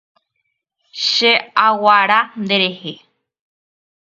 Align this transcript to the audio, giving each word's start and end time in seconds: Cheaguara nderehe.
Cheaguara 1.11 2.19
nderehe. 2.45 2.93